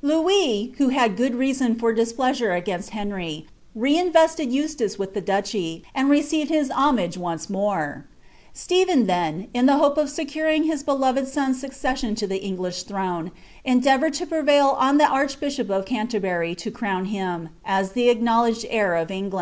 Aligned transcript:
Louis, 0.00 0.72
who 0.78 0.88
had 0.88 1.14
good 1.14 1.34
reason 1.34 1.74
for 1.74 1.92
displeasure 1.92 2.52
against 2.54 2.92
Heat;, 2.92 3.00
n 3.76 3.84
invested 3.84 4.48
Etislace 4.48 4.98
with 4.98 5.12
the 5.12 5.20
duchy, 5.20 5.84
and 5.94 6.08
received 6.08 6.48
his 6.48 6.70
homage 6.70 7.18
once 7.18 7.50
laon, 7.50 8.04
Stephen 8.54 9.06
then, 9.06 9.48
in 9.52 9.66
tlic 9.66 9.78
hope 9.78 9.98
of 9.98 10.08
securing 10.08 10.66
this 10.66 10.82
beloved 10.82 11.28
sod's 11.28 11.62
siiccessioD 11.62 12.22
in 12.22 12.28
the 12.30 12.42
English 12.42 12.84
throne, 12.84 13.30
endeavoured 13.62 14.14
to 14.14 14.24
prevail 14.24 14.74
on 14.78 14.96
the 14.96 15.04
archbishop 15.06 15.68
of 15.68 15.84
Cantt^ 15.84 16.18
bury 16.18 16.54
to 16.54 16.70
crown 16.70 17.04
him, 17.04 17.50
as 17.62 17.92
the 17.92 18.08
acknowledged 18.08 18.64
heir 18.70 18.94
of 18.94 19.10
England. 19.10 19.32